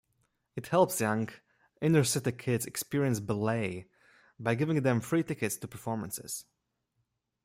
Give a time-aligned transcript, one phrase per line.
[0.55, 1.29] It helps young,
[1.79, 3.85] inner-city kids experience ballet
[4.39, 6.43] by giving them free tickets to performances.